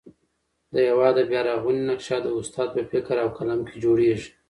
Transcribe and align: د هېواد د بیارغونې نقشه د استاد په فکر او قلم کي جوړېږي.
د 0.73 0.75
هېواد 0.89 1.13
د 1.17 1.19
بیارغونې 1.31 1.81
نقشه 1.89 2.17
د 2.21 2.27
استاد 2.39 2.67
په 2.75 2.81
فکر 2.91 3.15
او 3.23 3.29
قلم 3.37 3.59
کي 3.67 3.75
جوړېږي. 3.83 4.29